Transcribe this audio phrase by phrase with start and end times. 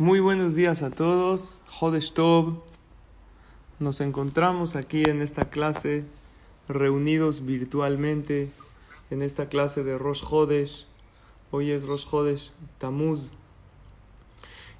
[0.00, 1.62] Muy buenos días a todos.
[1.80, 2.62] Hodesh Tov.
[3.80, 6.04] Nos encontramos aquí en esta clase,
[6.68, 8.52] reunidos virtualmente
[9.10, 10.86] en esta clase de Rosh Hodesh.
[11.50, 13.32] Hoy es Rosh Hodesh Tamuz.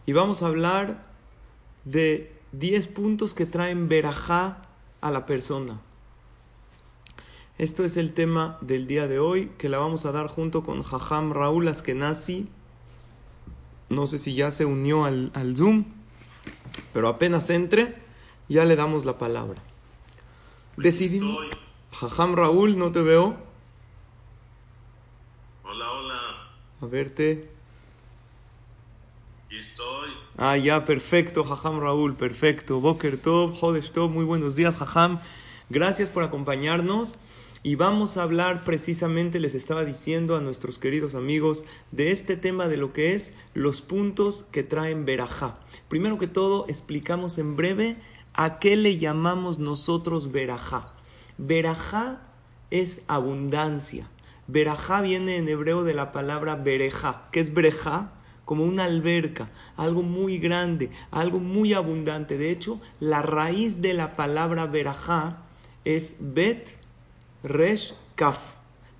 [0.06, 1.04] Y vamos a hablar
[1.84, 4.62] de 10 puntos que traen verajá
[5.00, 5.80] a la persona.
[7.58, 10.84] Esto es el tema del día de hoy, que la vamos a dar junto con
[10.84, 12.46] Jajam Raúl Askenazi.
[13.90, 15.84] No sé si ya se unió al, al Zoom,
[16.92, 17.96] pero apenas entre,
[18.48, 19.60] ya le damos la palabra.
[20.76, 21.46] Decidimos.
[21.92, 23.36] Jajam Raúl, no te veo.
[25.64, 26.20] Hola, hola.
[26.80, 27.50] A verte.
[29.46, 30.10] Aquí estoy.
[30.36, 32.80] Ah, ya, perfecto, Jajam Raúl, perfecto.
[32.80, 35.20] Boker Tov, Jodesh Tov, muy buenos días, Jajam.
[35.70, 37.18] Gracias por acompañarnos.
[37.62, 42.68] Y vamos a hablar precisamente, les estaba diciendo a nuestros queridos amigos, de este tema
[42.68, 45.58] de lo que es los puntos que traen verajá.
[45.88, 47.96] Primero que todo, explicamos en breve
[48.32, 50.92] a qué le llamamos nosotros verajá.
[51.36, 52.20] Verajá
[52.70, 54.08] es abundancia.
[54.46, 57.28] Verajá viene en hebreo de la palabra bereja.
[57.32, 58.12] ¿Qué es bereja?
[58.44, 62.38] Como una alberca, algo muy grande, algo muy abundante.
[62.38, 65.42] De hecho, la raíz de la palabra verajá
[65.84, 66.78] es bet
[67.42, 68.56] Resh Kaf,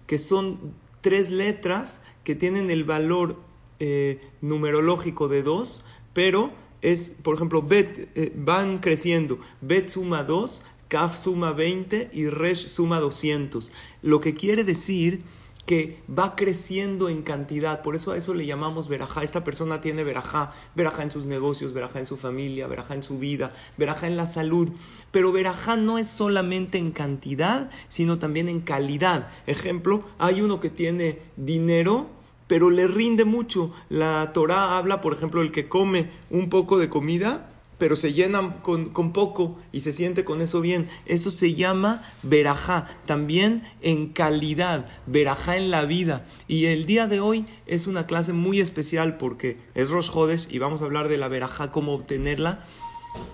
[0.07, 3.37] que son tres letras que tienen el valor
[3.81, 6.51] eh, numerológico de dos, pero
[6.83, 9.39] es, por ejemplo, Bet eh, van creciendo.
[9.61, 13.73] Bet suma 2, Kaf suma 20 y Resh suma 200.
[14.03, 15.23] Lo que quiere decir
[15.69, 19.23] que va creciendo en cantidad, por eso a eso le llamamos verajá.
[19.23, 23.19] Esta persona tiene verajá, verajá en sus negocios, verajá en su familia, verajá en su
[23.19, 24.71] vida, verajá en la salud.
[25.11, 29.29] Pero verajá no es solamente en cantidad, sino también en calidad.
[29.47, 32.07] Ejemplo, hay uno que tiene dinero,
[32.47, 33.71] pero le rinde mucho.
[33.91, 38.61] La Torah habla, por ejemplo, el que come un poco de comida, pero se llena
[38.63, 40.89] con, con, poco y se siente con eso bien.
[41.07, 46.27] Eso se llama verajá, también en calidad, verajá en la vida.
[46.49, 50.59] Y el día de hoy es una clase muy especial porque es Rosh Hodesh y
[50.59, 52.65] vamos a hablar de la verajá, cómo obtenerla.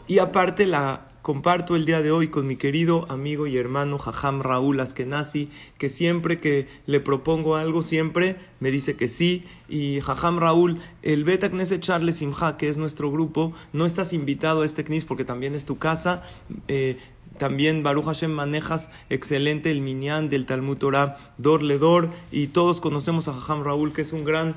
[0.06, 4.42] Y aparte la comparto el día de hoy con mi querido amigo y hermano Jajam
[4.42, 5.48] Raúl Askenazi,
[5.78, 9.42] que siempre que le propongo algo, siempre me dice que sí.
[9.66, 14.60] Y Jajam Raúl, el Beta Knesset Charles Simha, que es nuestro grupo, no estás invitado
[14.60, 16.22] a este CNIS porque también es tu casa.
[16.68, 16.98] Eh,
[17.38, 23.28] también Baruch Hashem manejas excelente el minyan del Talmud Torah Dor Ledor y todos conocemos
[23.28, 24.56] a Jajam Raúl que es un gran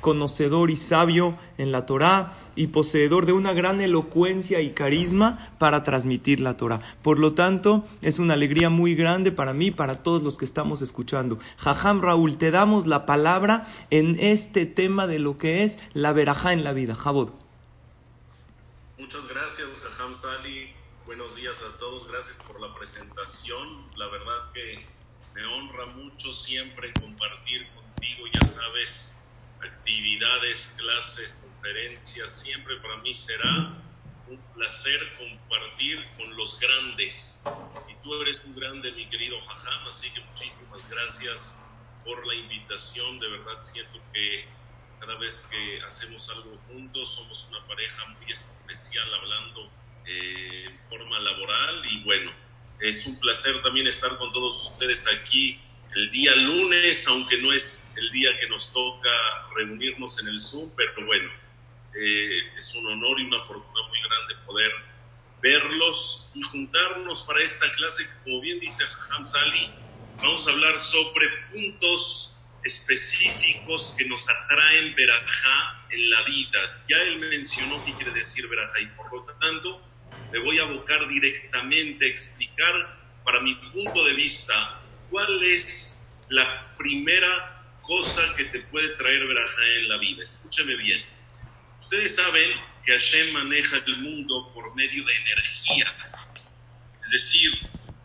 [0.00, 5.84] conocedor y sabio en la Torá y poseedor de una gran elocuencia y carisma para
[5.84, 6.80] transmitir la Torá.
[7.02, 10.82] Por lo tanto, es una alegría muy grande para mí, para todos los que estamos
[10.82, 11.38] escuchando.
[11.58, 16.52] Jajam Raúl, te damos la palabra en este tema de lo que es la verajá
[16.52, 16.94] en la vida.
[16.94, 17.30] Jabod.
[18.98, 20.72] Muchas gracias, Jajam Sali.
[21.04, 22.10] Buenos días a todos.
[22.10, 23.86] Gracias por la presentación.
[23.96, 24.84] La verdad que
[25.36, 29.15] me honra mucho siempre compartir contigo, ya sabes,
[29.62, 33.82] actividades, clases, conferencias, siempre para mí será
[34.28, 37.44] un placer compartir con los grandes.
[37.88, 41.64] Y tú eres un grande, mi querido Jajam, así que muchísimas gracias
[42.04, 43.18] por la invitación.
[43.20, 44.46] De verdad siento que
[45.00, 49.70] cada vez que hacemos algo juntos somos una pareja muy especial hablando
[50.06, 52.32] eh, en forma laboral y bueno,
[52.80, 55.60] es un placer también estar con todos ustedes aquí
[55.94, 59.10] el día lunes, aunque no es el día que nos toca
[59.54, 61.30] reunirnos en el Zoom, pero bueno,
[61.98, 64.72] eh, es un honor y una fortuna muy grande poder
[65.40, 69.70] verlos y juntarnos para esta clase como bien dice Ham Sali,
[70.18, 76.84] vamos a hablar sobre puntos específicos que nos atraen verajá en la vida.
[76.88, 79.82] Ya él mencionó qué quiere decir verajá y por lo tanto
[80.32, 86.74] me voy a abocar directamente a explicar para mi punto de vista ¿cuál es la
[86.76, 90.22] primera cosa que te puede traer verajá en la vida?
[90.22, 91.04] Escúcheme bien.
[91.78, 92.50] Ustedes saben
[92.84, 96.52] que Hashem maneja el mundo por medio de energías.
[97.02, 97.50] Es decir,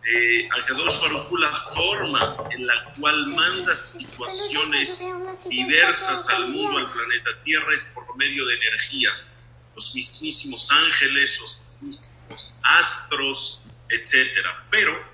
[0.03, 5.11] eh, Akadosh Baruj la forma en la cual manda situaciones
[5.49, 9.37] diversas al mundo, al planeta Tierra, es por medio de energías.
[9.73, 14.67] los mismísimos ángeles, los mismísimos astros, etcétera.
[14.69, 15.10] Pero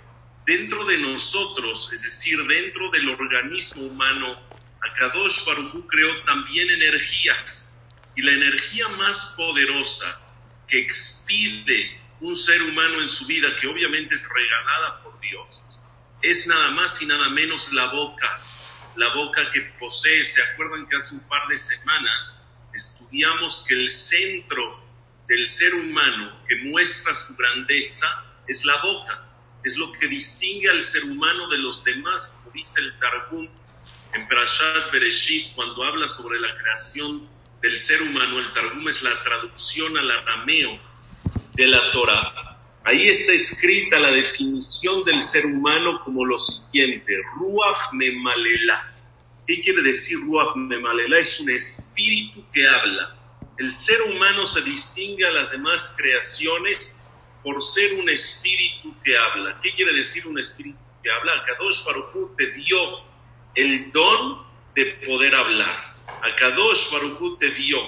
[0.47, 4.41] dentro de nosotros, es decir, dentro del organismo humano,
[4.81, 7.89] Akadosh Baruj creó también energías.
[8.15, 10.21] Y la energía más poderosa
[10.67, 15.65] que expide un ser humano en su vida, que obviamente es regalada por Dios,
[16.21, 18.41] es nada más y nada menos la boca.
[18.95, 20.23] La boca que posee.
[20.23, 24.81] ¿Se acuerdan que hace un par de semanas estudiamos que el centro
[25.27, 28.07] del ser humano que muestra su grandeza
[28.47, 29.26] es la boca?
[29.67, 33.49] Es lo que distingue al ser humano de los demás, como dice el Targum
[34.13, 37.27] en Parashat Bereshit, cuando habla sobre la creación
[37.61, 40.79] del ser humano, el Targum es la traducción al arameo
[41.53, 42.57] de la Torah.
[42.85, 48.93] Ahí está escrita la definición del ser humano como lo siguiente, Ruach Memalela.
[49.45, 51.19] ¿Qué quiere decir Ruach Memalela?
[51.19, 53.17] Es un espíritu que habla.
[53.57, 57.06] El ser humano se distingue a las demás creaciones
[57.47, 59.57] por ser un espíritu que habla.
[59.63, 61.45] ¿Qué quiere decir un espíritu que habla?
[61.45, 62.77] Kadosh Baruch te dio
[63.55, 64.45] el don
[64.75, 65.95] de poder hablar.
[66.23, 67.79] A Kadosh Baruj te dio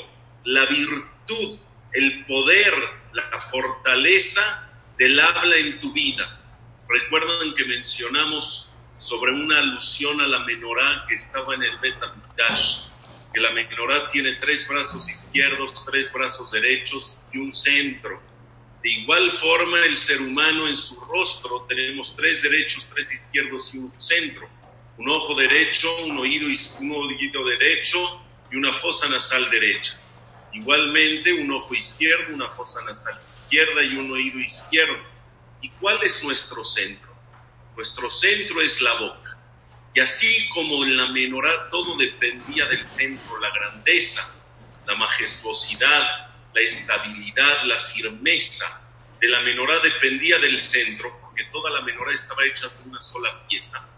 [0.46, 1.60] la virtud,
[1.92, 2.74] el poder,
[3.12, 6.40] la fortaleza del habla en tu vida.
[6.88, 12.92] Recuerdan que mencionamos sobre una alusión a la menorá que estaba en el Betamitash,
[13.34, 18.39] que la menorá tiene tres brazos izquierdos, tres brazos derechos y un centro.
[18.82, 23.80] De igual forma, el ser humano en su rostro tenemos tres derechos, tres izquierdos y
[23.80, 24.50] un centro
[25.00, 26.48] un ojo derecho, un oído,
[26.82, 27.98] un oído derecho
[28.52, 29.94] y una fosa nasal derecha.
[30.52, 35.02] Igualmente, un ojo izquierdo, una fosa nasal izquierda y un oído izquierdo.
[35.62, 37.16] ¿Y cuál es nuestro centro?
[37.78, 39.40] Nuestro centro es la boca.
[39.94, 44.42] Y así como en la menorá todo dependía del centro, la grandeza,
[44.86, 51.82] la majestuosidad, la estabilidad, la firmeza de la menorá dependía del centro, porque toda la
[51.82, 53.90] menorá estaba hecha de una sola pieza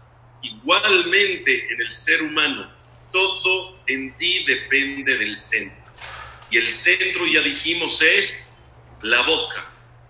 [0.42, 2.68] Igualmente en el ser humano,
[3.12, 5.80] todo en ti depende del centro.
[6.50, 8.62] Y el centro, ya dijimos, es
[9.02, 9.64] la boca.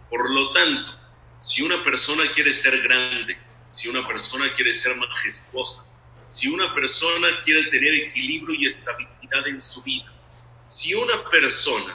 [0.09, 0.99] Por lo tanto,
[1.39, 5.87] si una persona quiere ser grande, si una persona quiere ser majestuosa,
[6.29, 10.11] si una persona quiere tener equilibrio y estabilidad en su vida,
[10.67, 11.95] si una persona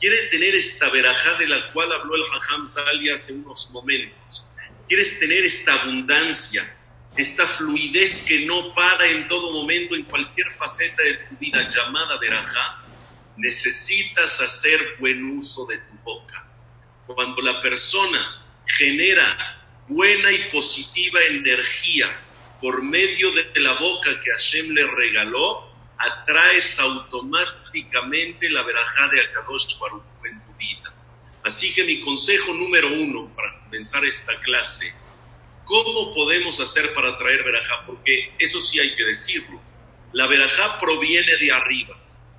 [0.00, 4.50] quiere tener esta verajá de la cual habló el Hajam Sali hace unos momentos,
[4.88, 6.64] quieres tener esta abundancia,
[7.16, 12.18] esta fluidez que no para en todo momento, en cualquier faceta de tu vida llamada
[12.18, 12.82] verajá,
[13.36, 16.46] necesitas hacer buen uso de tu boca.
[17.06, 22.08] Cuando la persona genera buena y positiva energía
[22.60, 25.69] por medio de la boca que Hashem le regaló,
[26.00, 30.94] atraes automáticamente la verajá de Akadosh Baruch en tu vida.
[31.44, 34.94] Así que mi consejo número uno para comenzar esta clase
[35.70, 37.86] ¿Cómo podemos hacer para traer verajá?
[37.86, 39.62] Porque eso sí hay que decirlo.
[40.12, 41.96] La verajá proviene de arriba.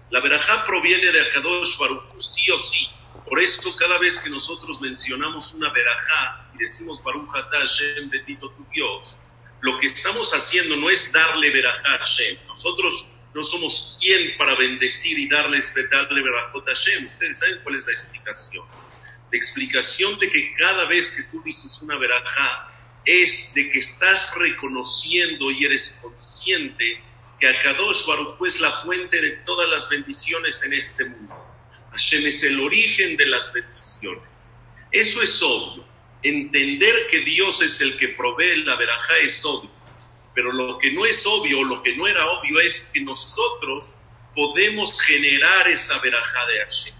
[0.09, 2.89] La verajá proviene de Akadosh Baruch sí o sí.
[3.25, 8.65] Por eso cada vez que nosotros mencionamos una verajá y decimos Baruch Hashem, bendito tu
[8.69, 9.19] Dios,
[9.61, 12.37] lo que estamos haciendo no es darle verajá a Hashem.
[12.47, 17.05] Nosotros no somos quien para bendecir y darles, darle verajot a Hashem.
[17.05, 18.65] Ustedes saben cuál es la explicación.
[19.31, 22.71] La explicación de que cada vez que tú dices una verajá,
[23.05, 27.01] es de que estás reconociendo y eres consciente
[27.39, 31.35] que Akadosh Baruj es la fuente de todas las bendiciones en este mundo.
[31.91, 34.53] Hashem es el origen de las bendiciones.
[34.91, 35.85] Eso es obvio.
[36.21, 39.70] Entender que Dios es el que provee la verajá es obvio.
[40.33, 43.97] Pero lo que no es obvio, lo que no era obvio es que nosotros
[44.35, 46.95] podemos generar esa verajá de Hashem.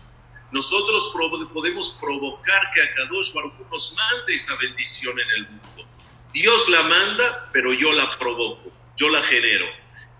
[0.52, 1.16] Nosotros
[1.54, 5.88] podemos provocar que Akadosh Baruj nos mande esa bendición en el mundo.
[6.34, 9.66] Dios la manda, pero yo la provoco, yo la genero.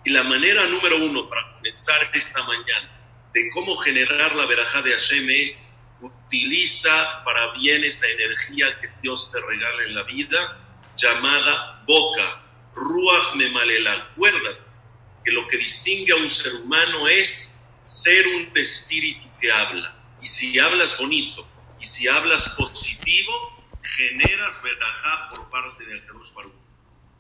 [0.06, 3.02] Y la manera número uno para comenzar esta mañana
[3.34, 9.32] de cómo generar la verajá de Hashem es utiliza para bien esa energía que Dios
[9.32, 10.58] te regala en la vida,
[10.96, 12.41] llamada boca,
[12.76, 13.94] ruach memalela.
[14.12, 14.62] Acuérdate
[15.24, 19.96] que lo que distingue a un ser humano es ser un espíritu que habla.
[20.22, 21.48] Y si hablas bonito,
[21.80, 23.32] y si hablas positivo,
[23.82, 26.54] generas verdajá por parte de Akadosh Baruch.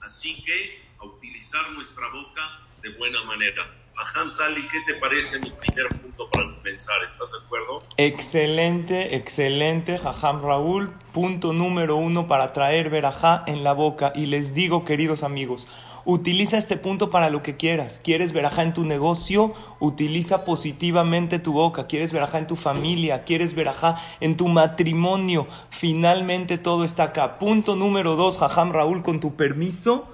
[0.01, 3.80] Así que a utilizar nuestra boca de buena manera.
[3.97, 6.95] Ajam Sali, ¿qué te parece mi primer punto para comenzar?
[7.03, 7.83] ¿Estás de acuerdo?
[7.97, 10.93] Excelente, excelente, Jajam Raúl.
[11.11, 14.11] Punto número uno para traer verajá en la boca.
[14.15, 15.67] Y les digo, queridos amigos,
[16.03, 18.01] Utiliza este punto para lo que quieras.
[18.03, 19.53] ¿Quieres verajá en tu negocio?
[19.79, 21.85] Utiliza positivamente tu boca.
[21.85, 23.23] ¿Quieres verajá en tu familia?
[23.23, 25.47] ¿Quieres verajá en tu matrimonio?
[25.69, 27.37] Finalmente todo está acá.
[27.37, 30.10] Punto número dos, Jajam Raúl, con tu permiso.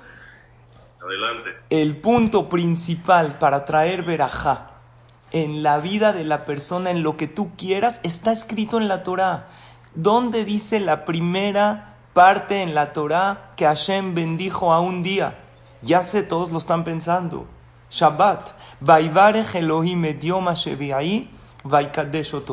[1.69, 4.71] El punto principal para traer verajá
[5.31, 9.03] en la vida de la persona, en lo que tú quieras, está escrito en la
[9.03, 9.47] Torah.
[9.95, 15.39] ¿Dónde dice la primera parte en la Torah que Hashem bendijo a un día?
[15.81, 17.47] Ya sé, todos lo están pensando.
[17.89, 18.49] Shabbat.
[19.53, 20.05] Elohim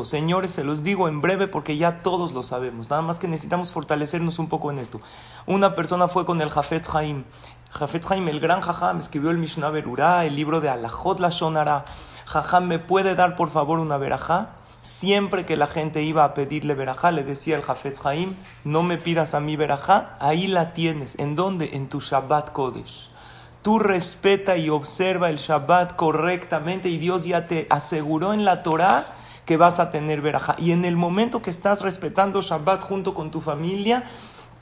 [0.03, 2.89] Señores, se los digo en breve porque ya todos lo sabemos.
[2.89, 4.99] Nada más que necesitamos fortalecernos un poco en esto.
[5.45, 7.23] Una persona fue con el Jafetz Haim.
[7.77, 11.83] Jafetz Haim, el gran Jajam, escribió el Mishnah Berurah, el libro de Alajot la Shonara.
[12.25, 14.51] Jajam, ¿me puede dar por favor una verajá?
[14.81, 18.97] Siempre que la gente iba a pedirle verajá, le decía el Jafetz Haim, no me
[18.97, 21.19] pidas a mí verajá, ahí la tienes.
[21.19, 21.71] ¿En dónde?
[21.73, 23.09] En tu Shabbat Kodesh.
[23.61, 29.15] Tú respeta y observa el Shabbat correctamente y Dios ya te aseguró en la Torah
[29.45, 30.55] que vas a tener verajá.
[30.59, 34.05] Y en el momento que estás respetando Shabbat junto con tu familia,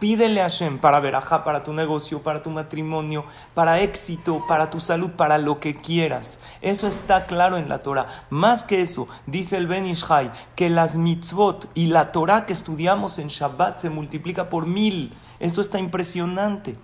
[0.03, 4.81] Pídele a Hashem para verajá, para tu negocio, para tu matrimonio, para éxito, para tu
[4.81, 6.39] salud, para lo que quieras.
[6.62, 8.07] Eso está claro en la Torah.
[8.29, 13.17] Más que eso, dice el Ben Ishai, que las mitzvot y la Torah que estudiamos
[13.17, 15.15] en Shabbat se multiplica por mil.
[15.39, 16.75] Esto está impresionante.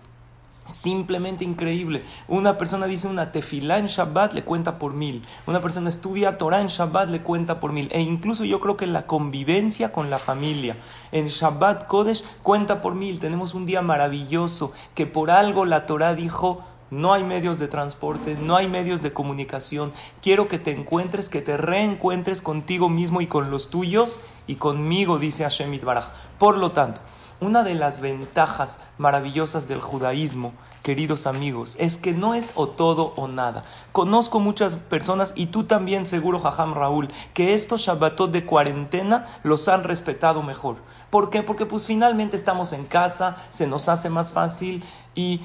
[0.70, 2.04] Simplemente increíble.
[2.28, 5.24] Una persona dice una tefilá en Shabbat, le cuenta por mil.
[5.48, 7.90] Una persona estudia Torah en Shabbat, le cuenta por mil.
[7.92, 10.78] E incluso yo creo que la convivencia con la familia
[11.12, 13.20] en Shabbat Kodesh cuenta por mil.
[13.20, 18.36] Tenemos un día maravilloso que por algo la Torah dijo, no hay medios de transporte,
[18.36, 19.92] no hay medios de comunicación.
[20.22, 25.20] Quiero que te encuentres, que te reencuentres contigo mismo y con los tuyos y conmigo,
[25.20, 26.10] dice Hashem Baraj.
[26.38, 27.02] Por lo tanto,
[27.42, 30.54] una de las ventajas maravillosas del judaísmo,
[30.84, 33.64] queridos amigos, es que no es o todo o nada.
[33.92, 39.68] Conozco muchas personas, y tú también seguro, Jajam Raúl, que estos Shabbatot de cuarentena los
[39.68, 40.78] han respetado mejor.
[41.10, 41.44] ¿Por qué?
[41.44, 44.84] Porque pues finalmente estamos en casa, se nos hace más fácil
[45.16, 45.42] y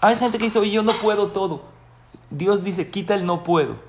[0.00, 1.62] hay gente que dice, oye, yo no puedo todo.
[2.30, 3.87] Dios dice, quita el no puedo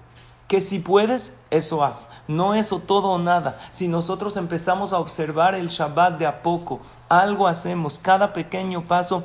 [0.50, 2.10] que si puedes, eso haz.
[2.28, 3.60] No eso todo o nada.
[3.70, 9.24] Si nosotros empezamos a observar el Shabbat de a poco, algo hacemos, cada pequeño paso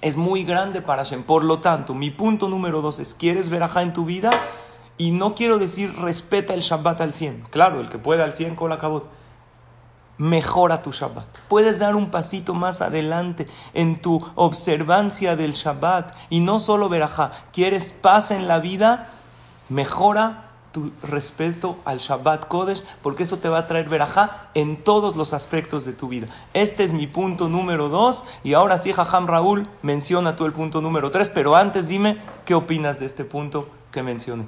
[0.00, 1.22] es muy grande para Hashem.
[1.22, 4.30] Por lo tanto, mi punto número dos es, ¿quieres ver ajá en tu vida?
[4.98, 7.44] Y no quiero decir respeta el Shabbat al 100.
[7.50, 9.08] Claro, el que pueda al 100 con la cabot.
[10.18, 11.26] Mejora tu Shabbat.
[11.48, 16.16] Puedes dar un pasito más adelante en tu observancia del Shabbat.
[16.30, 17.30] Y no solo verajá.
[17.52, 19.08] ¿Quieres paz en la vida?
[19.68, 20.46] Mejora
[20.76, 25.32] tu respeto al Shabbat Kodesh, porque eso te va a traer verajá en todos los
[25.32, 26.28] aspectos de tu vida.
[26.52, 30.82] Este es mi punto número dos, y ahora sí, Jajam Raúl, menciona tú el punto
[30.82, 34.46] número tres, pero antes dime qué opinas de este punto que mencioné.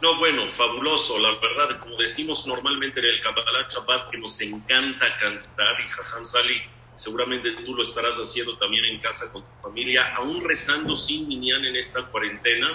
[0.00, 5.18] No, bueno, fabuloso, la verdad, como decimos normalmente en el Kabbalah Shabbat, que nos encanta
[5.20, 6.56] cantar, y Jajam Sali,
[6.94, 11.66] seguramente tú lo estarás haciendo también en casa con tu familia, aún rezando sin minyan
[11.66, 12.68] en esta cuarentena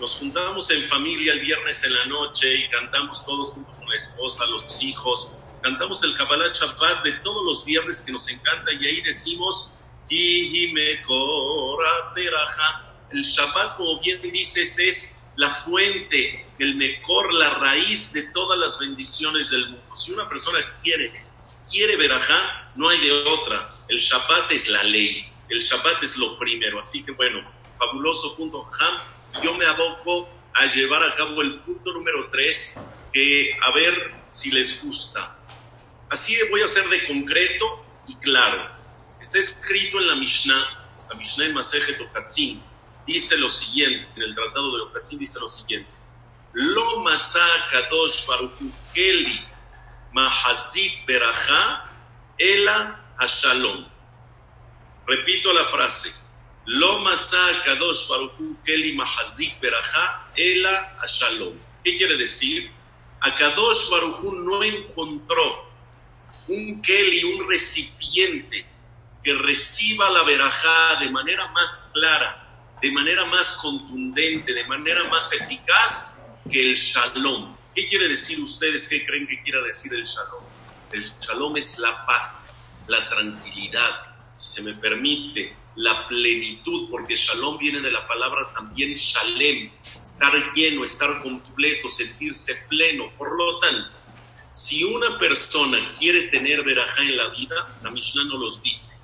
[0.00, 3.96] nos juntamos en familia el viernes en la noche y cantamos todos junto con la
[3.96, 8.86] esposa, los hijos, cantamos el Kabbalah Shabbat de todos los viernes que nos encanta y
[8.86, 9.80] ahí decimos,
[13.10, 18.78] el Shabbat, como bien dices, es la fuente, el mejor, la raíz de todas las
[18.78, 19.96] bendiciones del mundo.
[19.96, 21.12] Si una persona quiere,
[21.70, 23.74] quiere verajá, no hay de otra.
[23.88, 26.80] El Shabbat es la ley, el Shabbat es lo primero.
[26.80, 27.40] Así que bueno,
[27.76, 28.68] fabuloso punto.
[28.80, 28.98] Ham,
[29.42, 34.50] yo me aboco a llevar a cabo el punto número 3, que a ver si
[34.50, 35.38] les gusta.
[36.10, 38.76] Así voy a ser de concreto y claro.
[39.20, 42.62] Está escrito en la Mishnah, la Mishnah en Masejet Okatzin,
[43.06, 45.90] dice lo siguiente, en el tratado de Okatzin dice lo siguiente.
[46.52, 49.38] Lo matzah kadosh baruchu keli
[50.12, 51.90] mahazit beraja
[52.38, 53.86] ela hashalom.
[55.06, 56.27] Repito la frase.
[56.70, 57.02] Lo
[57.64, 61.54] kadosh baruchu keli mahazik beraja ela shalom.
[61.82, 62.70] ¿Qué quiere decir?
[63.20, 65.66] A Kadosh Baruchu no encontró
[66.48, 68.66] un keli, un recipiente
[69.22, 75.32] que reciba la verajá de manera más clara, de manera más contundente, de manera más
[75.32, 77.56] eficaz que el shalom.
[77.74, 78.88] ¿Qué quiere decir ustedes?
[78.88, 80.44] ¿Qué creen que quiera decir el shalom?
[80.92, 83.90] El shalom es la paz, la tranquilidad,
[84.32, 90.32] si se me permite, la plenitud, porque shalom viene de la palabra también shalem, estar
[90.52, 93.12] lleno, estar completo, sentirse pleno.
[93.16, 93.96] Por lo tanto,
[94.52, 99.02] si una persona quiere tener verajá en la vida, la Mishnah no los dice.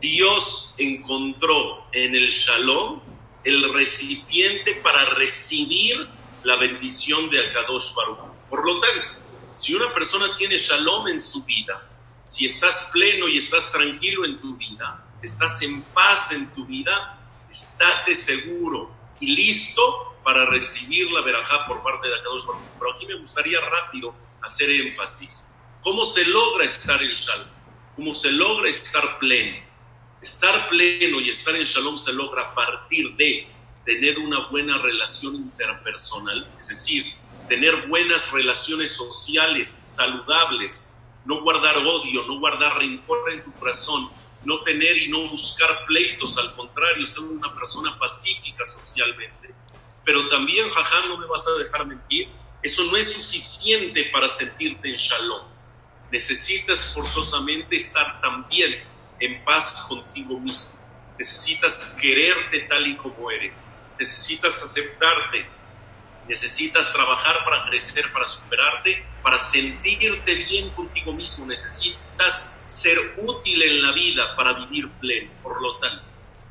[0.00, 3.02] Dios encontró en el shalom
[3.44, 6.08] el recipiente para recibir
[6.44, 8.32] la bendición de Akadosh Baruch.
[8.48, 9.06] Por lo tanto,
[9.52, 11.90] si una persona tiene shalom en su vida,
[12.24, 17.18] si estás pleno y estás tranquilo en tu vida, estás en paz en tu vida,
[17.50, 18.90] estate seguro
[19.20, 22.62] y listo para recibir la verajá por parte de Akadosh Baruch.
[22.78, 25.54] Pero aquí me gustaría rápido hacer énfasis.
[25.82, 27.48] ¿Cómo se logra estar en shalom?
[27.94, 29.64] ¿Cómo se logra estar pleno?
[30.22, 33.48] Estar pleno y estar en shalom se logra a partir de
[33.84, 37.04] tener una buena relación interpersonal, es decir,
[37.48, 44.10] tener buenas relaciones sociales saludables, no guardar odio, no guardar rencor en tu corazón,
[44.46, 49.52] no tener y no buscar pleitos, al contrario, ser una persona pacífica socialmente.
[50.04, 52.28] Pero también, jajá, no me vas a dejar mentir,
[52.62, 55.42] eso no es suficiente para sentirte en shalom.
[56.12, 58.84] Necesitas forzosamente estar también
[59.18, 60.80] en paz contigo mismo.
[61.18, 63.72] Necesitas quererte tal y como eres.
[63.98, 65.44] Necesitas aceptarte.
[66.28, 71.46] Necesitas trabajar para crecer, para superarte, para sentirte bien contigo mismo.
[71.46, 75.30] Necesitas ser útil en la vida para vivir pleno.
[75.42, 76.04] Por lo tanto,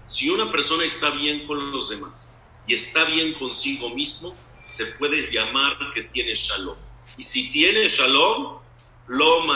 [0.05, 5.32] si una persona está bien con los demás y está bien consigo mismo, se puede
[5.32, 6.77] llamar que tiene shalom.
[7.17, 8.60] Y si tiene shalom,
[9.08, 9.48] lo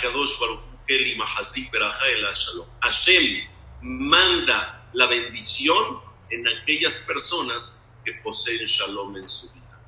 [0.00, 0.70] kadosh baruch
[2.80, 3.48] Hashem
[3.82, 6.00] manda la bendición
[6.30, 9.80] en aquellas personas que poseen shalom en su vida.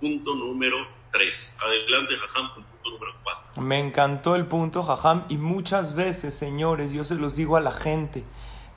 [0.00, 0.76] Punto número
[1.12, 1.58] 3.
[1.62, 3.62] Adelante, Jajam, punto número 4.
[3.62, 7.72] Me encantó el punto, Jajam, y muchas veces, señores, yo se los digo a la
[7.72, 8.24] gente,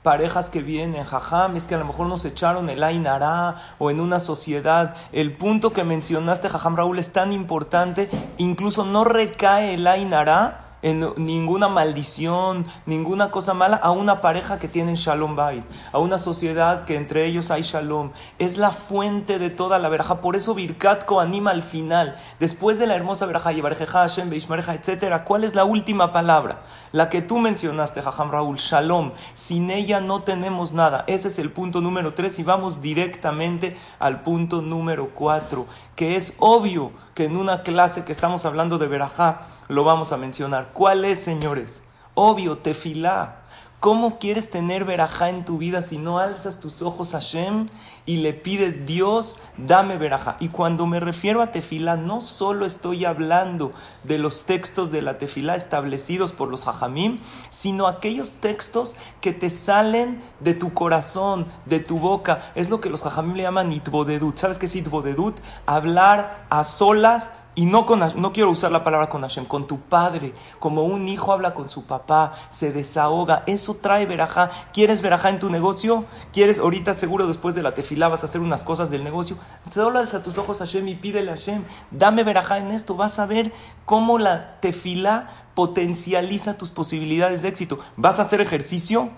[0.02, 3.98] parejas que vienen, jajam, es que a lo mejor nos echaron el Ainara o en
[3.98, 4.94] una sociedad.
[5.10, 11.12] El punto que mencionaste, jajam Raúl, es tan importante, incluso no recae el Ainara en
[11.16, 16.84] ninguna maldición, ninguna cosa mala a una pareja que tiene Shalom Bait, a una sociedad
[16.84, 18.12] que entre ellos hay Shalom.
[18.38, 20.20] Es la fuente de toda la verja.
[20.20, 25.22] Por eso Birkat anima al final, después de la hermosa verja, Yevarejeja Hashem, Beishmareja, etc.
[25.24, 26.62] ¿Cuál es la última palabra?
[26.96, 29.12] La que tú mencionaste, Jajam Raúl, Shalom.
[29.34, 31.04] Sin ella no tenemos nada.
[31.06, 36.32] Ese es el punto número tres y vamos directamente al punto número cuatro que es
[36.38, 40.70] obvio que en una clase que estamos hablando de Berajá lo vamos a mencionar.
[40.72, 41.82] ¿Cuál es, señores?
[42.14, 43.42] Obvio, tefilá.
[43.78, 47.68] ¿Cómo quieres tener verajá en tu vida si no alzas tus ojos a Shem
[48.06, 50.36] y le pides, Dios, dame verajá?
[50.38, 53.72] Y cuando me refiero a tefilá, no solo estoy hablando
[54.04, 57.18] de los textos de la tefilá establecidos por los hajamim,
[57.50, 62.52] sino aquellos textos que te salen de tu corazón, de tu boca.
[62.54, 64.38] Es lo que los hajamim le llaman itbodedut.
[64.38, 65.36] ¿Sabes qué es itbodedut?
[65.66, 69.80] Hablar a solas y no, con, no quiero usar la palabra con Hashem, con tu
[69.80, 74.50] padre, como un hijo habla con su papá, se desahoga, eso trae verajá.
[74.74, 76.04] ¿Quieres verajá en tu negocio?
[76.34, 79.38] ¿Quieres ahorita seguro después de la tefilá vas a hacer unas cosas del negocio?
[79.72, 83.18] Solo alza tus ojos a Hashem y pídele a Hashem, dame verajá en esto, vas
[83.18, 83.54] a ver
[83.86, 87.78] cómo la tefilá potencializa tus posibilidades de éxito.
[87.96, 89.08] ¿Vas a hacer ejercicio?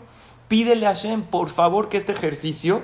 [0.46, 2.82] Pídele a Hashem, por favor, que este ejercicio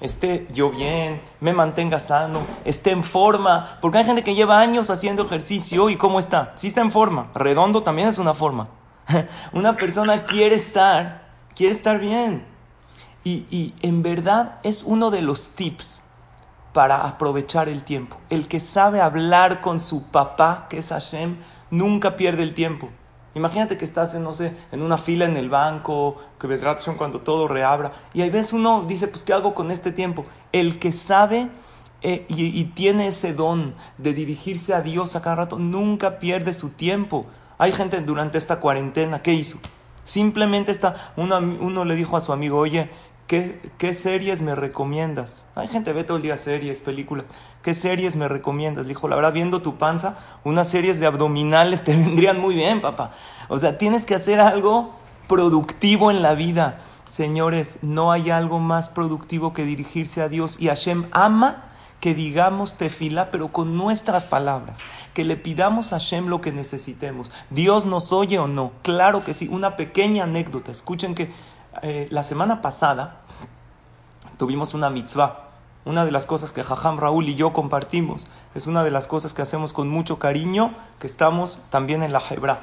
[0.00, 3.78] esté yo bien, me mantenga sano, esté en forma.
[3.80, 6.52] Porque hay gente que lleva años haciendo ejercicio y ¿cómo está?
[6.56, 7.30] Sí está en forma.
[7.34, 8.68] Redondo también es una forma.
[9.52, 12.44] una persona quiere estar, quiere estar bien.
[13.22, 16.02] Y, y en verdad es uno de los tips
[16.72, 18.16] para aprovechar el tiempo.
[18.30, 21.36] El que sabe hablar con su papá, que es Hashem,
[21.70, 22.88] nunca pierde el tiempo.
[23.34, 26.82] Imagínate que estás, en, no sé, en una fila en el banco, que ves rato
[26.96, 30.24] cuando todo reabra, y ahí ves uno dice, pues, ¿qué hago con este tiempo?
[30.52, 31.48] El que sabe
[32.02, 36.70] eh, y, tiene ese don de dirigirse a Dios a cada rato, nunca pierde su
[36.70, 37.26] tiempo.
[37.58, 39.58] Hay gente durante esta cuarentena, ¿qué hizo?
[40.02, 42.90] Simplemente está, uno, uno le dijo a su amigo, oye,
[43.30, 45.46] ¿Qué, series me recomiendas?
[45.54, 47.26] Hay gente ve todo el día series, películas.
[47.62, 48.86] ¿Qué series me recomiendas?
[48.86, 52.80] Le dijo, la verdad, viendo tu panza, unas series de abdominales te vendrían muy bien,
[52.80, 53.12] papá.
[53.46, 54.96] O sea, tienes que hacer algo
[55.28, 56.80] productivo en la vida.
[57.06, 60.56] Señores, no hay algo más productivo que dirigirse a Dios.
[60.58, 61.66] Y Hashem ama
[62.00, 64.78] que digamos tefila, pero con nuestras palabras.
[65.14, 67.30] Que le pidamos a Hashem lo que necesitemos.
[67.50, 68.72] ¿Dios nos oye o no?
[68.82, 69.46] Claro que sí.
[69.48, 70.72] Una pequeña anécdota.
[70.72, 71.30] Escuchen que
[71.82, 73.20] eh, la semana pasada
[74.36, 75.46] tuvimos una mitzvah.
[75.84, 79.32] Una de las cosas que Jajam Raúl y yo compartimos es una de las cosas
[79.32, 82.60] que hacemos con mucho cariño, que estamos también en la Hebra.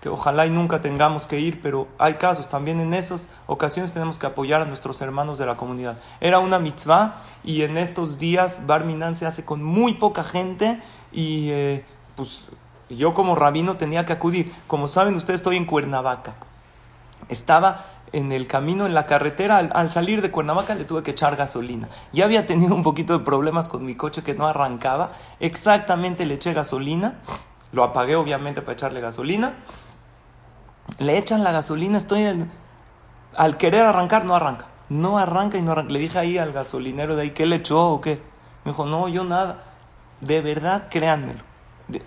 [0.00, 4.16] Que ojalá y nunca tengamos que ir, pero hay casos, también en esas ocasiones tenemos
[4.16, 5.98] que apoyar a nuestros hermanos de la comunidad.
[6.20, 10.80] Era una mitzvah y en estos días Barminan se hace con muy poca gente
[11.12, 11.84] y eh,
[12.16, 12.46] pues
[12.88, 14.52] yo como rabino tenía que acudir.
[14.66, 16.34] Como saben ustedes, estoy en Cuernavaca.
[17.28, 21.36] Estaba en el camino, en la carretera, al, salir de Cuernavaca le tuve que echar
[21.36, 21.88] gasolina.
[22.12, 25.12] Ya había tenido un poquito de problemas con mi coche que no arrancaba.
[25.38, 27.20] Exactamente le eché gasolina.
[27.72, 29.54] Lo apagué obviamente para echarle gasolina.
[30.98, 32.50] Le echan la gasolina, estoy en...
[33.36, 34.66] Al querer arrancar, no arranca.
[34.88, 35.92] No arranca y no arranca.
[35.92, 38.20] Le dije ahí al gasolinero de ahí, ¿qué le echó o qué?
[38.64, 39.62] Me dijo, no, yo nada.
[40.20, 41.49] De verdad, créanmelo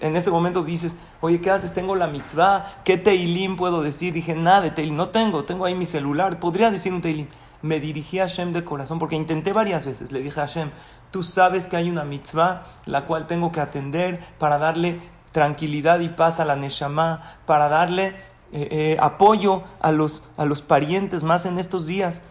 [0.02, 1.74] en ese momento dices, oye, ¿qué haces?
[1.74, 4.14] Tengo la mitzvah, ¿qué teilim puedo decir?
[4.14, 7.28] Dije, nada de teilim, no tengo, tengo ahí mi celular, podría decir un teilim.
[7.62, 10.12] Me dirigí a Hashem de corazón porque intenté varias veces.
[10.12, 10.72] Le dije a Hashem,
[11.12, 15.00] tú sabes que hay una mitzvah la cual tengo que atender para darle
[15.32, 18.16] tranquilidad y paz a la Neshama, para darle
[18.52, 22.22] eh, eh, apoyo a los, a los parientes más en estos días.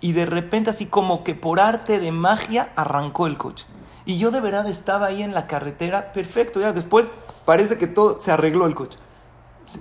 [0.00, 3.66] Y de repente, así como que por arte de magia, arrancó el coche.
[4.08, 7.12] Y yo de verdad estaba ahí en la carretera, perfecto, ya después
[7.44, 8.98] parece que todo se arregló el coche.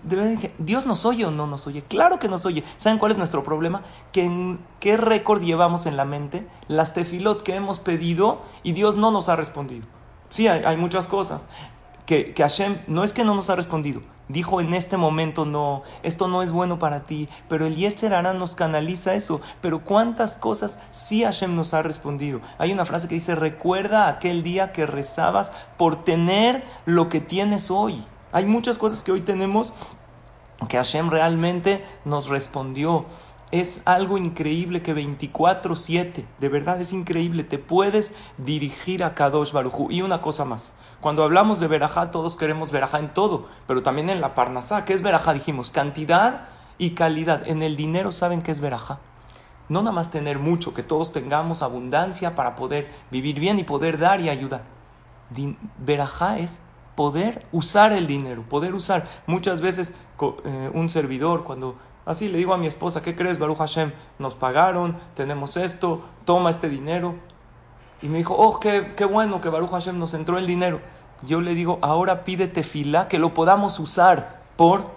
[0.03, 1.81] De verdad dije, ¿Dios nos oye o no nos oye?
[1.81, 2.61] Claro que nos oye.
[2.75, 3.83] ¿Saben cuál es nuestro problema?
[4.11, 9.11] Que qué récord llevamos en la mente, las tefilot que hemos pedido y Dios no
[9.11, 9.87] nos ha respondido.
[10.29, 11.45] Sí, hay, hay muchas cosas.
[12.07, 15.83] Que, que Hashem no es que no nos ha respondido, dijo en este momento no,
[16.03, 19.41] esto no es bueno para ti, pero el Yetzer nos canaliza eso.
[19.61, 22.41] Pero cuántas cosas sí Hashem nos ha respondido.
[22.57, 27.71] Hay una frase que dice, recuerda aquel día que rezabas por tener lo que tienes
[27.71, 28.03] hoy.
[28.31, 29.73] Hay muchas cosas que hoy tenemos
[30.67, 33.05] que Hashem realmente nos respondió.
[33.49, 39.89] Es algo increíble que 24-7, de verdad es increíble, te puedes dirigir a Kadosh Baruchu.
[39.89, 44.09] Y una cosa más, cuando hablamos de verajá, todos queremos verajá en todo, pero también
[44.09, 44.83] en la parnasá.
[44.83, 45.31] ¿Qué es verajá?
[45.31, 47.47] Dijimos, cantidad y calidad.
[47.47, 48.99] En el dinero, ¿saben qué es verajá?
[49.69, 53.97] No nada más tener mucho, que todos tengamos abundancia para poder vivir bien y poder
[53.97, 54.63] dar y ayudar.
[55.77, 56.59] Verajá es
[56.95, 59.07] poder usar el dinero, poder usar.
[59.25, 59.93] Muchas veces
[60.43, 63.91] eh, un servidor, cuando Así le digo a mi esposa, ¿qué crees, Baruch Hashem?
[64.17, 67.15] Nos pagaron, tenemos esto, toma este dinero.
[68.01, 70.79] Y me dijo, oh, qué, qué bueno que Baruch Hashem nos entró el dinero.
[71.23, 74.41] Yo le digo, ahora pídete fila, que lo podamos usar.
[74.55, 74.89] ¿Por?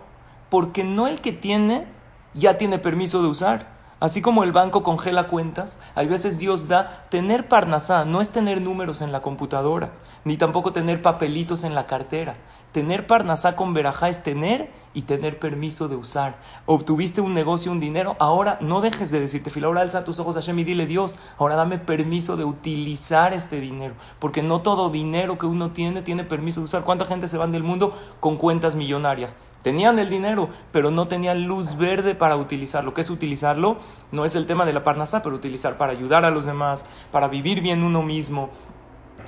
[0.51, 1.89] Porque no el que tiene
[2.33, 3.80] ya tiene permiso de usar.
[4.01, 8.63] Así como el banco congela cuentas, hay veces Dios da tener parnasá, no es tener
[8.63, 9.91] números en la computadora,
[10.25, 12.37] ni tampoco tener papelitos en la cartera.
[12.73, 16.37] Tener parnasá con verajá es tener y tener permiso de usar.
[16.65, 20.35] Obtuviste un negocio, un dinero, ahora no dejes de decirte, fila, ahora alza tus ojos
[20.37, 24.89] a Hashem y dile Dios, ahora dame permiso de utilizar este dinero, porque no todo
[24.89, 26.85] dinero que uno tiene tiene permiso de usar.
[26.85, 29.37] ¿Cuánta gente se van del mundo con cuentas millonarias?
[29.63, 32.95] Tenían el dinero, pero no tenían luz verde para utilizarlo.
[32.95, 33.77] ¿Qué es utilizarlo?
[34.11, 37.29] No es el tema de la parnasá, pero utilizar para ayudar a los demás, para
[37.29, 38.51] vivir bien uno mismo.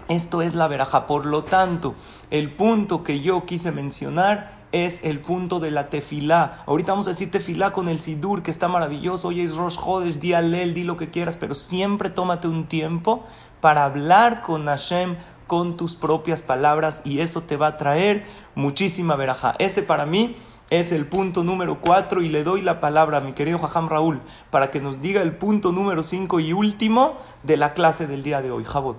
[0.09, 1.07] Esto es la veraja.
[1.07, 1.95] Por lo tanto,
[2.31, 6.64] el punto que yo quise mencionar es el punto de la tefilá.
[6.66, 9.29] Ahorita vamos a decir tefilá con el sidur, que está maravilloso.
[9.29, 13.25] Oye, es Rosh Hodesh, di alel, di lo que quieras, pero siempre tómate un tiempo
[13.61, 15.16] para hablar con Hashem
[15.53, 19.55] con tus propias palabras y eso te va a traer muchísima veraja.
[19.59, 20.35] Ese para mí
[20.71, 24.23] es el punto número cuatro y le doy la palabra a mi querido Jajam Raúl
[24.51, 28.41] para que nos diga el punto número cinco y último de la clase del día
[28.41, 28.65] de hoy.
[28.65, 28.97] Jabot.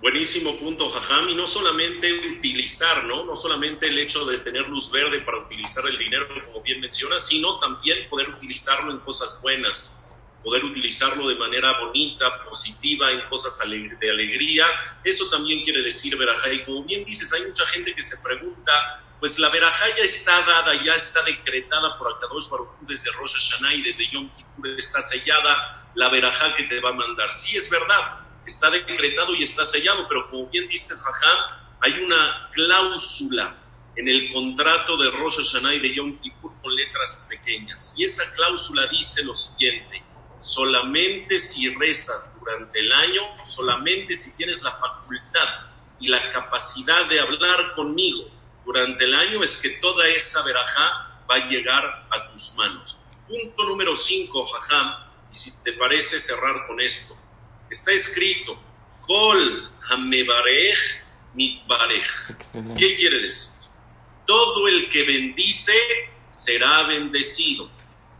[0.00, 3.34] Buenísimo punto, Jajam, y no solamente utilizar, ¿no?
[3.34, 7.58] Solamente el hecho de tener luz verde para utilizar el dinero, como bien mencionas, sino
[7.58, 10.07] también poder utilizarlo en cosas buenas
[10.42, 14.66] poder utilizarlo de manera bonita, positiva, en cosas de alegría.
[15.04, 16.52] Eso también quiere decir verajá.
[16.52, 20.40] Y como bien dices, hay mucha gente que se pregunta, pues la verajá ya está
[20.42, 25.00] dada, ya está decretada por Akadosh Baruj desde Rosh Hashanah y desde Yom Kippur está
[25.00, 27.32] sellada la verajá que te va a mandar.
[27.32, 32.50] Sí, es verdad, está decretado y está sellado, pero como bien dices, Jajá, hay una
[32.52, 33.56] cláusula
[33.96, 37.94] en el contrato de Rosh Hashanah y de Yom Kippur con letras pequeñas.
[37.98, 40.04] Y esa cláusula dice lo siguiente,
[40.38, 45.48] solamente si rezas durante el año, solamente si tienes la facultad
[46.00, 48.28] y la capacidad de hablar conmigo
[48.64, 53.02] durante el año, es que toda esa verajá va a llegar a tus manos.
[53.26, 54.94] Punto número 5, jajam,
[55.30, 57.14] y si te parece cerrar con esto.
[57.70, 58.58] Está escrito,
[59.02, 60.78] Kol hamebarej
[61.34, 62.06] mitbarej.
[62.76, 63.68] ¿Qué quiere decir?
[64.26, 65.74] Todo el que bendice
[66.28, 67.70] será bendecido.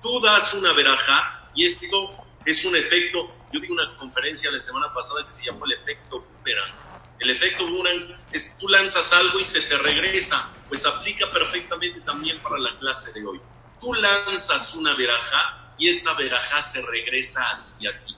[0.03, 4.93] Tú das una verajá y esto es un efecto, yo di una conferencia la semana
[4.93, 6.75] pasada que se llamó el efecto boomerang.
[7.19, 12.39] El efecto boomerang es tú lanzas algo y se te regresa, pues aplica perfectamente también
[12.39, 13.41] para la clase de hoy.
[13.81, 18.17] Tú lanzas una verajá y esa verajá se regresa hacia ti.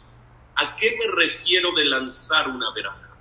[0.57, 3.17] ¿A qué me refiero de lanzar una verajá?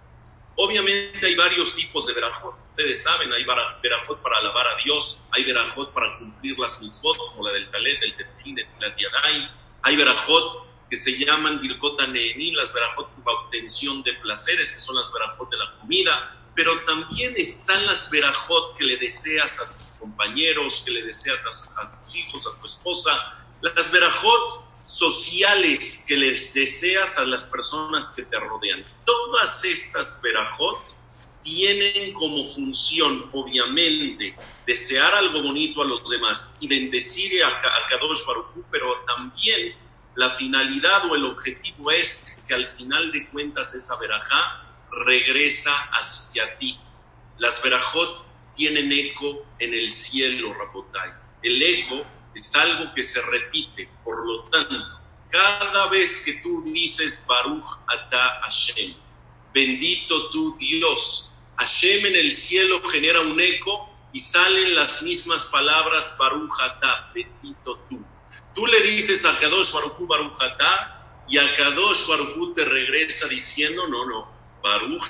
[0.61, 2.53] Obviamente hay varios tipos de verajot.
[2.61, 3.45] Ustedes saben, hay
[3.81, 7.97] verajot para alabar a Dios, hay verajot para cumplir las mitzvot, como la del talet,
[8.01, 9.47] del tefilín, del yadayim.
[9.81, 14.95] Hay verajot que se llaman Birkota Nehenim, las verajot para obtención de placeres, que son
[14.95, 16.35] las verajot de la comida.
[16.55, 21.39] Pero también están las verajot que le deseas a tus compañeros, que le deseas
[21.79, 23.45] a tus hijos, a tu esposa.
[23.61, 28.83] Las verajot sociales que les deseas a las personas que te rodean.
[29.05, 30.97] Todas estas verajot
[31.41, 38.65] tienen como función, obviamente, desear algo bonito a los demás y bendecir a, Kadosh Baruch
[38.69, 39.75] pero también
[40.15, 44.63] la finalidad o el objetivo es que al final de cuentas esa verajá
[45.05, 46.77] regresa hacia ti.
[47.37, 51.13] Las verajot tienen eco en el cielo, Rabotai.
[51.41, 53.89] El eco es algo que se repite.
[54.03, 54.99] Por lo tanto,
[55.29, 58.93] cada vez que tú dices Baruch Ata Hashem,
[59.53, 66.15] bendito tu Dios, Hashem en el cielo genera un eco y salen las mismas palabras
[66.17, 68.03] Baruch Ata, bendito tú.
[68.55, 73.87] Tú le dices a Kadosh Baruch Baruch Ata y a Kadosh Baruch te regresa diciendo,
[73.87, 74.31] no, no,
[74.63, 75.03] Baruch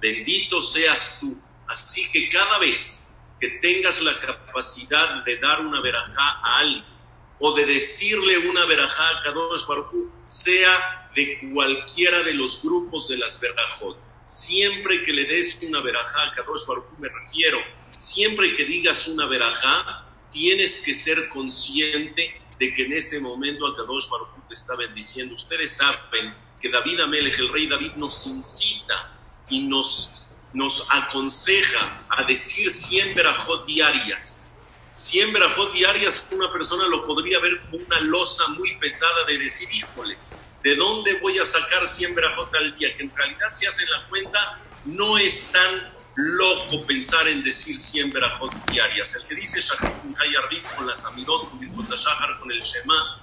[0.00, 1.42] bendito seas tú.
[1.66, 6.95] Así que cada vez que tengas la capacidad de dar una verajá a alguien
[7.38, 9.92] o de decirle una verajá a Kadosh Baruj
[10.24, 13.98] sea de cualquiera de los grupos de las verajot.
[14.24, 17.58] Siempre que le des una verajá a Kadosh Baruj me refiero,
[17.90, 23.76] siempre que digas una verajá, tienes que ser consciente de que en ese momento a
[23.76, 25.34] Kadosh Baruj te está bendiciendo.
[25.34, 29.12] Ustedes saben que David Amelech, el rey David, nos incita
[29.50, 34.45] y nos nos aconseja a decir 100 verajot diarias.
[34.96, 39.68] 100 verajot diarias, una persona lo podría ver como una losa muy pesada de decir,
[39.70, 40.16] híjole,
[40.62, 42.96] ¿de dónde voy a sacar 100 verajot al día?
[42.96, 48.10] Que en realidad, si hacen la cuenta, no es tan loco pensar en decir 100
[48.10, 49.16] verajot diarias.
[49.16, 50.00] El que dice Shahar
[50.74, 51.70] con las Amidot, con el
[52.40, 53.22] con el Shema,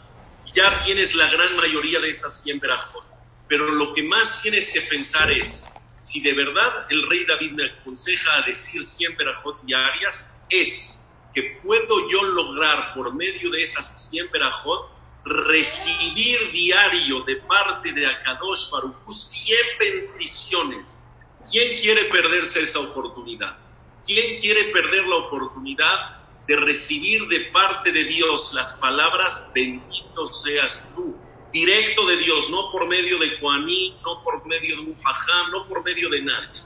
[0.53, 3.03] ya tienes la gran mayoría de esas 100 verajot.
[3.47, 7.65] Pero lo que más tienes que pensar es, si de verdad el rey David me
[7.65, 11.02] aconseja a decir 100 verajot diarias, es
[11.33, 14.89] que puedo yo lograr por medio de esas 100 verajot
[15.25, 21.15] recibir diario de parte de Akadosh Baruch 100 bendiciones.
[21.49, 23.57] ¿Quién quiere perderse esa oportunidad?
[24.05, 30.93] ¿Quién quiere perder la oportunidad de recibir de parte de Dios las palabras bendito seas
[30.95, 31.17] tú?
[31.53, 34.97] directo de Dios, no por medio de Juaní, no por medio de un
[35.51, 36.61] no por medio de nadie.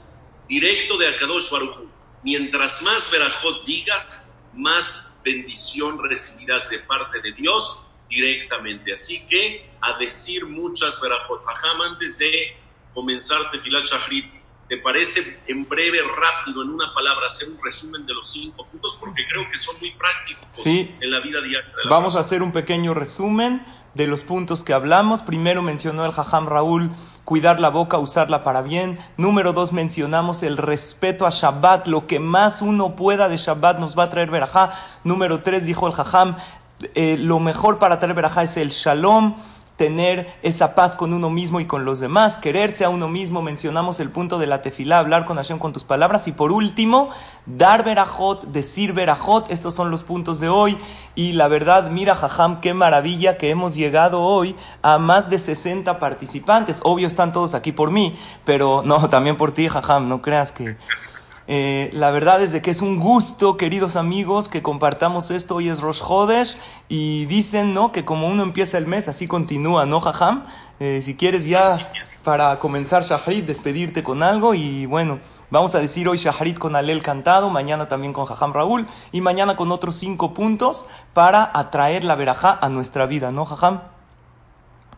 [0.48, 1.82] Directo de Akadosh Baruj
[2.24, 8.92] Mientras más verajot digas, más bendición recibirás de parte de Dios directamente.
[8.92, 11.40] Así que a decir muchas verajot.
[11.88, 12.56] Antes de
[12.92, 14.26] comenzar Tefilat Shahrit,
[14.68, 18.96] ¿te parece en breve, rápido, en una palabra, hacer un resumen de los cinco puntos?
[18.98, 21.72] Porque creo que son muy prácticos en la vida diaria.
[21.88, 25.22] Vamos a hacer un pequeño resumen de los puntos que hablamos.
[25.22, 26.92] Primero mencionó el Jajam Raúl
[27.24, 28.98] cuidar la boca, usarla para bien.
[29.18, 31.86] Número dos, mencionamos el respeto a Shabbat.
[31.86, 34.72] Lo que más uno pueda de Shabbat nos va a traer verajá.
[35.04, 36.36] Número tres, dijo el Jajam,
[36.94, 39.34] eh, lo mejor para traer verajá es el Shalom
[39.78, 44.00] tener esa paz con uno mismo y con los demás, quererse a uno mismo, mencionamos
[44.00, 47.10] el punto de la tefilá, hablar con Hashem con tus palabras y por último,
[47.46, 50.76] dar verajot, decir verajot, estos son los puntos de hoy
[51.14, 56.00] y la verdad, mira Jajam, qué maravilla que hemos llegado hoy a más de 60
[56.00, 60.50] participantes, obvio están todos aquí por mí, pero no, también por ti Jajam, no creas
[60.50, 60.76] que...
[61.50, 65.56] Eh, la verdad es de que es un gusto, queridos amigos, que compartamos esto.
[65.56, 66.58] Hoy es Rosh Hodesh
[66.90, 67.90] y dicen, ¿no?
[67.90, 70.44] Que como uno empieza el mes, así continúa, ¿no, Jajam?
[70.78, 71.62] Eh, si quieres ya
[72.22, 77.02] para comenzar Shahrit, despedirte con algo y bueno, vamos a decir hoy Shahrit con Alel
[77.02, 80.84] cantado, mañana también con Jajam Raúl y mañana con otros cinco puntos
[81.14, 83.80] para atraer la verajá a nuestra vida, ¿no, Jajam?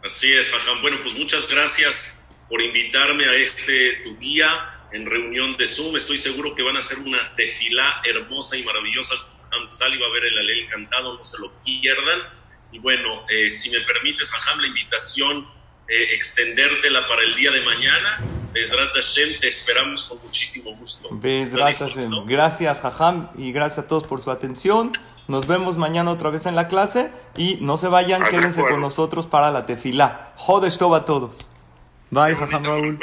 [0.05, 0.83] Así es, Jajam.
[0.83, 4.49] Bueno, pues muchas gracias por invitarme a este tu día
[4.93, 5.97] en reunión de Zoom.
[5.97, 9.15] Estoy seguro que van a hacer una tefilá hermosa y maravillosa.
[9.69, 12.21] Sali va a ver el alel cantado, no se lo pierdan.
[12.73, 15.49] Y bueno, eh, si me permites, Jajam, la invitación,
[15.89, 18.21] eh, extendértela para el día de mañana.
[18.53, 21.09] Bezrat Hashem, te esperamos con muchísimo gusto.
[21.13, 22.27] Bezrat Hashem.
[22.27, 24.93] Gracias, Jajam, y gracias a todos por su atención.
[25.29, 29.27] Nos vemos mañana otra vez en la clase y no se vayan, quédense con nosotros
[29.27, 30.33] para la tefilá.
[30.37, 31.51] Jodesh a todos.
[32.11, 32.99] Bye, Jajam Raúl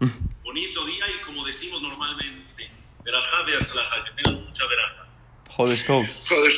[0.58, 2.70] bonito día y como decimos normalmente,
[3.04, 3.56] verajá de
[4.04, 5.06] que tengan mucha veraja.
[5.50, 6.50] Joder,